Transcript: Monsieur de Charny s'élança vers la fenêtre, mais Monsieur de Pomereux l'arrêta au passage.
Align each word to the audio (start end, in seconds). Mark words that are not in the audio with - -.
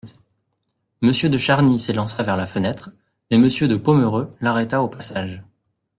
Monsieur 1.01 1.29
de 1.29 1.37
Charny 1.37 1.79
s'élança 1.79 2.23
vers 2.23 2.35
la 2.35 2.47
fenêtre, 2.47 2.89
mais 3.29 3.37
Monsieur 3.37 3.67
de 3.67 3.75
Pomereux 3.75 4.31
l'arrêta 4.39 4.81
au 4.81 4.87
passage. 4.87 5.43